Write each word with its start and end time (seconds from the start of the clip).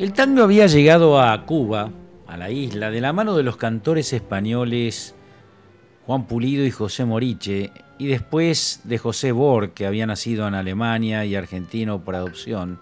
El 0.00 0.14
tango 0.14 0.42
había 0.42 0.66
llegado 0.66 1.20
a 1.20 1.44
Cuba, 1.44 1.90
a 2.26 2.38
la 2.38 2.50
isla, 2.50 2.90
de 2.90 3.02
la 3.02 3.12
mano 3.12 3.36
de 3.36 3.42
los 3.42 3.58
cantores 3.58 4.14
españoles 4.14 5.14
Juan 6.06 6.26
Pulido 6.26 6.64
y 6.64 6.70
José 6.70 7.04
Moriche, 7.04 7.70
y 7.98 8.06
después 8.06 8.80
de 8.84 8.96
José 8.96 9.32
Bor, 9.32 9.72
que 9.72 9.84
había 9.84 10.06
nacido 10.06 10.48
en 10.48 10.54
Alemania 10.54 11.26
y 11.26 11.34
argentino 11.34 12.02
por 12.02 12.14
adopción, 12.14 12.80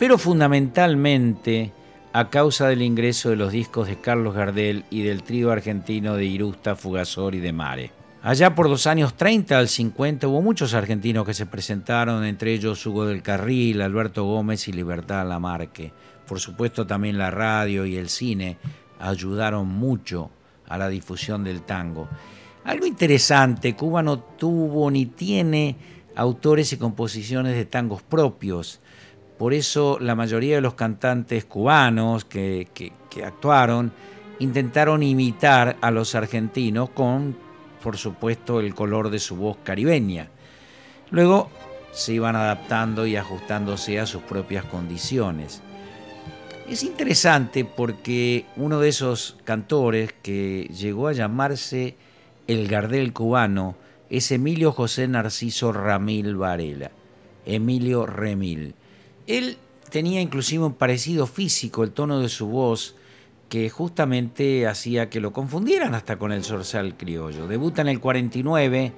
pero 0.00 0.18
fundamentalmente 0.18 1.72
a 2.12 2.30
causa 2.30 2.66
del 2.66 2.82
ingreso 2.82 3.30
de 3.30 3.36
los 3.36 3.52
discos 3.52 3.86
de 3.86 4.00
Carlos 4.00 4.34
Gardel 4.34 4.82
y 4.90 5.04
del 5.04 5.22
trío 5.22 5.52
argentino 5.52 6.16
de 6.16 6.24
Irusta, 6.24 6.74
Fugazor 6.74 7.36
y 7.36 7.38
de 7.38 7.52
Mare. 7.52 7.92
Allá 8.22 8.56
por 8.56 8.68
los 8.68 8.88
años 8.88 9.14
30 9.14 9.56
al 9.56 9.68
50 9.68 10.26
hubo 10.26 10.42
muchos 10.42 10.74
argentinos 10.74 11.24
que 11.24 11.32
se 11.32 11.46
presentaron, 11.46 12.24
entre 12.24 12.52
ellos 12.52 12.84
Hugo 12.84 13.06
del 13.06 13.22
Carril, 13.22 13.80
Alberto 13.80 14.24
Gómez 14.24 14.66
y 14.66 14.72
Libertad 14.72 15.26
Lamarque. 15.28 15.92
Por 16.30 16.38
supuesto 16.38 16.86
también 16.86 17.18
la 17.18 17.32
radio 17.32 17.84
y 17.84 17.96
el 17.96 18.08
cine 18.08 18.56
ayudaron 19.00 19.66
mucho 19.66 20.30
a 20.68 20.78
la 20.78 20.88
difusión 20.88 21.42
del 21.42 21.62
tango. 21.62 22.08
Algo 22.62 22.86
interesante, 22.86 23.74
Cuba 23.74 24.00
no 24.04 24.20
tuvo 24.20 24.92
ni 24.92 25.06
tiene 25.06 25.74
autores 26.14 26.72
y 26.72 26.76
composiciones 26.76 27.56
de 27.56 27.64
tangos 27.64 28.02
propios. 28.02 28.78
Por 29.38 29.52
eso 29.52 29.98
la 30.00 30.14
mayoría 30.14 30.54
de 30.54 30.60
los 30.60 30.74
cantantes 30.74 31.46
cubanos 31.46 32.24
que, 32.24 32.92
actuaron 33.26 33.90
intentaron 34.38 35.02
imitar 35.02 35.78
a 35.80 35.90
los 35.90 36.14
argentinos 36.14 36.90
con, 36.90 37.36
por 37.82 37.96
supuesto, 37.96 38.60
el 38.60 38.72
color 38.72 39.10
de 39.10 39.18
su 39.18 39.34
voz 39.34 39.56
caribeña. 39.64 40.28
Luego 41.10 41.50
se 41.90 42.12
iban 42.12 42.36
adaptando 42.36 43.04
y 43.04 43.16
ajustándose 43.16 43.98
a 43.98 44.06
sus 44.06 44.22
propias 44.22 44.64
condiciones. 44.66 45.60
Es 46.70 46.84
interesante 46.84 47.64
porque 47.64 48.46
uno 48.54 48.78
de 48.78 48.90
esos 48.90 49.36
cantores 49.42 50.14
que 50.22 50.70
llegó 50.72 51.08
a 51.08 51.12
llamarse 51.12 51.96
el 52.46 52.68
Gardel 52.68 53.12
cubano 53.12 53.74
es 54.08 54.30
Emilio 54.30 54.70
José 54.70 55.08
Narciso 55.08 55.72
Ramil 55.72 56.36
Varela, 56.36 56.92
Emilio 57.44 58.06
Remil. 58.06 58.76
Él 59.26 59.56
tenía 59.90 60.20
inclusive 60.20 60.62
un 60.62 60.74
parecido 60.74 61.26
físico, 61.26 61.82
el 61.82 61.90
tono 61.90 62.20
de 62.20 62.28
su 62.28 62.46
voz, 62.46 62.94
que 63.48 63.68
justamente 63.68 64.68
hacía 64.68 65.10
que 65.10 65.18
lo 65.18 65.32
confundieran 65.32 65.96
hasta 65.96 66.20
con 66.20 66.30
el 66.30 66.44
zorzal 66.44 66.96
criollo. 66.96 67.48
Debuta 67.48 67.82
en 67.82 67.88
el 67.88 67.98
49, 67.98 68.92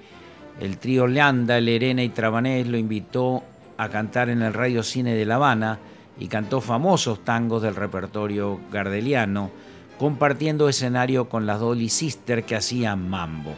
el 0.61 0.77
trío 0.77 1.07
Leanda, 1.07 1.59
Lerena 1.59 2.03
y 2.03 2.11
Trabanés 2.11 2.67
lo 2.67 2.77
invitó 2.77 3.43
a 3.79 3.89
cantar 3.89 4.29
en 4.29 4.43
el 4.43 4.53
Radio 4.53 4.83
Cine 4.83 5.15
de 5.15 5.25
La 5.25 5.37
Habana, 5.37 5.79
y 6.19 6.29
cantó 6.29 6.61
famosos 6.61 7.25
tangos 7.25 7.63
del 7.63 7.77
repertorio 7.77 8.61
gardeliano, 8.71 9.51
compartiendo 9.99 10.69
escenario 10.69 11.29
con 11.29 11.47
las 11.47 11.61
Dolly 11.61 11.89
Sisters 11.89 12.45
que 12.45 12.57
hacían 12.57 13.09
mambo. 13.09 13.55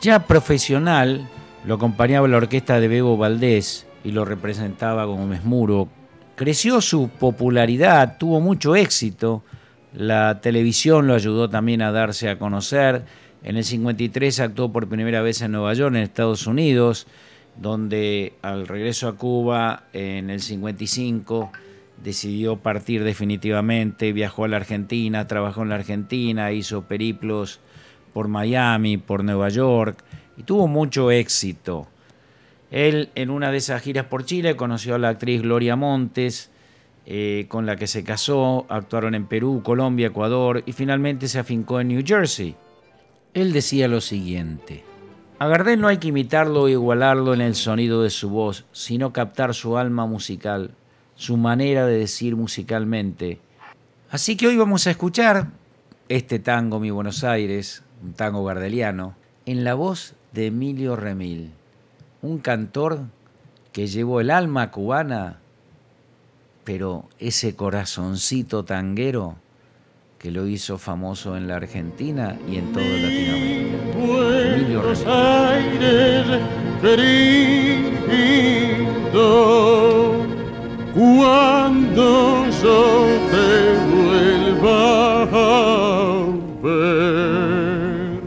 Ya 0.00 0.26
profesional, 0.26 1.28
lo 1.64 1.74
acompañaba 1.74 2.28
la 2.28 2.36
orquesta 2.36 2.80
de 2.80 2.88
Bebo 2.88 3.16
Valdés 3.16 3.86
y 4.02 4.12
lo 4.12 4.24
representaba 4.24 5.06
como 5.06 5.26
Mesmuro. 5.26 5.88
Creció 6.36 6.80
su 6.80 7.08
popularidad, 7.08 8.16
tuvo 8.18 8.40
mucho 8.40 8.76
éxito, 8.76 9.42
la 9.94 10.40
televisión 10.40 11.06
lo 11.06 11.14
ayudó 11.14 11.48
también 11.48 11.80
a 11.80 11.92
darse 11.92 12.28
a 12.28 12.38
conocer. 12.38 13.04
En 13.44 13.56
el 13.56 13.64
53 13.64 14.40
actuó 14.40 14.72
por 14.72 14.88
primera 14.88 15.22
vez 15.22 15.40
en 15.42 15.52
Nueva 15.52 15.72
York, 15.74 15.94
en 15.94 16.02
Estados 16.02 16.46
Unidos, 16.46 17.06
donde 17.56 18.34
al 18.42 18.66
regreso 18.66 19.06
a 19.06 19.16
Cuba 19.16 19.84
en 19.92 20.30
el 20.30 20.40
55 20.40 21.52
decidió 22.04 22.58
partir 22.58 23.02
definitivamente, 23.02 24.12
viajó 24.12 24.44
a 24.44 24.48
la 24.48 24.58
Argentina, 24.58 25.26
trabajó 25.26 25.62
en 25.62 25.70
la 25.70 25.76
Argentina, 25.76 26.52
hizo 26.52 26.82
periplos 26.82 27.60
por 28.12 28.28
Miami, 28.28 28.98
por 28.98 29.24
Nueva 29.24 29.48
York 29.48 30.04
y 30.36 30.42
tuvo 30.42 30.68
mucho 30.68 31.10
éxito. 31.10 31.88
Él 32.70 33.08
en 33.14 33.30
una 33.30 33.50
de 33.50 33.56
esas 33.56 33.80
giras 33.80 34.06
por 34.06 34.26
Chile 34.26 34.54
conoció 34.54 34.94
a 34.94 34.98
la 34.98 35.08
actriz 35.08 35.40
Gloria 35.40 35.76
Montes, 35.76 36.50
eh, 37.06 37.46
con 37.48 37.64
la 37.64 37.76
que 37.76 37.86
se 37.86 38.04
casó, 38.04 38.66
actuaron 38.68 39.14
en 39.14 39.26
Perú, 39.26 39.62
Colombia, 39.64 40.08
Ecuador 40.08 40.62
y 40.66 40.72
finalmente 40.72 41.26
se 41.26 41.38
afincó 41.38 41.80
en 41.80 41.88
New 41.88 42.02
Jersey. 42.04 42.54
Él 43.32 43.52
decía 43.54 43.88
lo 43.88 44.02
siguiente, 44.02 44.84
a 45.38 45.48
Gardel 45.48 45.80
no 45.80 45.88
hay 45.88 45.96
que 45.96 46.08
imitarlo 46.08 46.62
o 46.62 46.68
igualarlo 46.68 47.32
en 47.32 47.40
el 47.40 47.54
sonido 47.54 48.02
de 48.02 48.10
su 48.10 48.28
voz, 48.28 48.66
sino 48.72 49.12
captar 49.12 49.54
su 49.54 49.78
alma 49.78 50.06
musical 50.06 50.72
su 51.16 51.36
manera 51.36 51.86
de 51.86 51.98
decir 51.98 52.36
musicalmente. 52.36 53.40
Así 54.10 54.36
que 54.36 54.46
hoy 54.46 54.56
vamos 54.56 54.86
a 54.86 54.90
escuchar 54.90 55.48
este 56.08 56.38
tango 56.38 56.80
Mi 56.80 56.90
Buenos 56.90 57.24
Aires, 57.24 57.82
un 58.02 58.12
tango 58.12 58.44
gardeliano, 58.44 59.14
en 59.46 59.64
la 59.64 59.74
voz 59.74 60.14
de 60.32 60.46
Emilio 60.46 60.96
Remil, 60.96 61.50
un 62.22 62.38
cantor 62.38 63.00
que 63.72 63.86
llevó 63.86 64.20
el 64.20 64.30
alma 64.30 64.70
cubana, 64.70 65.38
pero 66.64 67.08
ese 67.18 67.56
corazoncito 67.56 68.64
tanguero 68.64 69.36
que 70.18 70.30
lo 70.30 70.46
hizo 70.46 70.78
famoso 70.78 71.36
en 71.36 71.48
la 71.48 71.56
Argentina 71.56 72.38
y 72.48 72.56
en 72.56 72.72
toda 72.72 72.86
Latinoamérica. 72.86 73.54
Cuando 80.94 82.46
yo 82.62 82.80
te 83.32 83.48
vuelva 83.90 85.22
a 85.24 86.26
ver. 86.62 88.22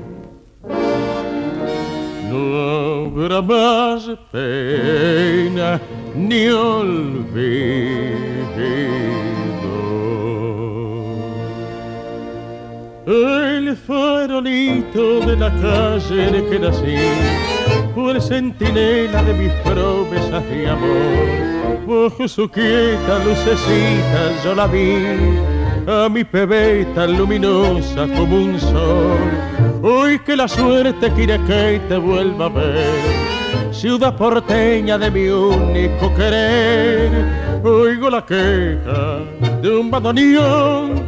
No 2.29 2.41
habrá 3.06 3.41
más 3.41 4.01
pena 4.31 5.79
ni 6.13 6.50
olvido. 6.50 7.47
El 13.07 13.78
farolito 13.78 15.22
de 15.22 15.38
la 15.38 15.50
calle 15.62 16.29
de 16.29 16.45
que 16.50 16.59
nací 16.59 16.97
fue 17.95 18.19
centinela 18.19 19.23
de 19.23 19.34
mis 19.34 19.51
promesas 19.63 20.44
de 20.50 20.69
amor 20.69 21.47
Bajo 21.88 22.28
su 22.28 22.50
quieta 22.50 23.19
lucecita 23.23 24.44
yo 24.44 24.53
la 24.53 24.68
vi, 24.68 25.06
a 25.88 26.09
mi 26.09 26.23
bebé 26.23 26.85
tan 26.94 27.18
luminosa 27.18 28.07
como 28.18 28.44
un 28.44 28.59
sol. 28.59 29.31
Hoy 29.81 30.19
que 30.19 30.35
la 30.35 30.50
suerte 30.50 31.09
quiere 31.12 31.39
que 31.45 31.79
te 31.88 31.95
vuelva 31.95 32.47
a 32.47 32.50
ver, 32.50 33.72
ciudad 33.72 34.18
porteña 34.18 34.97
de 34.97 35.09
mi 35.09 35.29
único 35.29 36.13
querer. 36.13 37.09
Oigo 37.63 38.09
la 38.09 38.25
queja 38.25 39.19
de 39.62 39.78
un 39.78 39.89
bandoneón, 39.89 41.06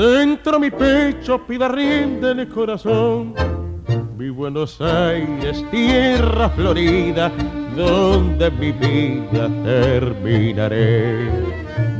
dentro 0.00 0.58
mi 0.58 0.70
pecho 0.70 1.46
pida 1.46 1.68
rienda 1.68 2.30
en 2.30 2.40
el 2.40 2.48
corazón. 2.48 3.34
Mi 4.16 4.30
Buenos 4.30 4.80
Aires, 4.80 5.64
tierra 5.70 6.48
florida, 6.50 7.30
donde 7.76 8.50
mi 8.50 8.72
vida 8.72 9.48
terminaré. 9.64 11.28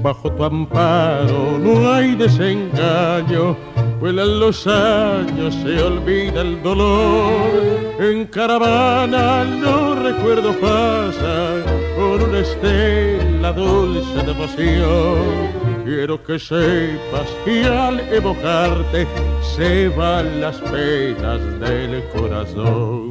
Bajo 0.03 0.33
tu 0.33 0.45
amparo 0.45 1.59
no 1.59 1.93
hay 1.93 2.15
desengaño, 2.15 3.55
vuelan 4.01 4.41
los 4.41 4.67
años, 4.67 5.55
se 5.57 5.83
olvida 5.83 6.41
el 6.41 6.63
dolor. 6.63 7.51
En 7.99 8.25
caravana 8.27 9.45
no 9.45 9.95
recuerdo 9.95 10.53
pasar 10.55 11.65
por 11.97 12.23
una 12.23 12.39
estela 12.39 13.53
dulce 13.53 14.23
devoción. 14.25 15.70
Quiero 15.91 16.23
que 16.23 16.39
sepas 16.39 17.29
que 17.45 17.65
al 17.65 17.99
evocarte 18.15 19.09
se 19.57 19.89
van 19.89 20.41
las 20.41 20.57
penas 20.59 21.41
del 21.59 22.05
corazón 22.15 23.11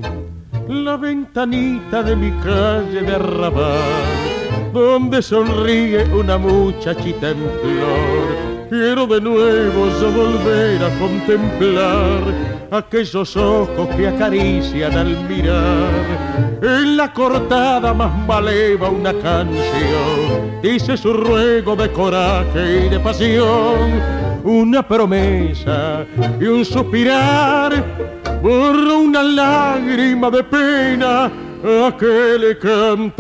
la 0.69 0.95
ventanita 0.95 2.01
de 2.01 2.15
mi 2.15 2.31
calle 2.41 3.01
de 3.01 3.15
arrabal, 3.15 3.81
donde 4.71 5.21
sonríe 5.21 6.05
una 6.05 6.37
muchachita 6.37 7.31
en 7.31 7.39
flor. 7.61 8.69
Quiero 8.69 9.07
de 9.07 9.19
nuevo 9.19 9.87
yo 9.99 10.11
volver 10.13 10.81
a 10.81 10.99
contemplar 10.99 12.58
aquellos 12.71 13.35
ojos 13.35 13.87
que 13.95 14.07
acarician 14.07 14.97
al 14.97 15.17
mirar. 15.27 16.59
En 16.61 16.97
la 16.97 17.11
cortada 17.13 17.93
más 17.93 18.15
maleva 18.27 18.89
una 18.89 19.13
canción, 19.13 20.61
dice 20.61 20.97
su 20.97 21.13
ruego 21.13 21.75
de 21.75 21.91
coraje 21.91 22.85
y 22.85 22.89
de 22.89 22.99
pasión. 22.99 24.01
Una 24.43 24.87
promesa 24.87 26.05
y 26.39 26.45
un 26.45 26.63
suspirar 26.63 27.83
borro 28.41 28.99
una 28.99 29.21
lágrima 29.21 30.29
de 30.29 30.43
pena 30.43 31.29
aquel 31.87 32.57
cantar. 32.57 33.19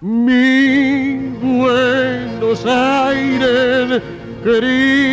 Mi 0.00 1.32
Buenos 1.40 2.64
Aires, 2.66 4.02
querido, 4.44 5.07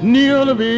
penas 0.00 0.02
ni 0.02 0.30
olvido 0.30 0.74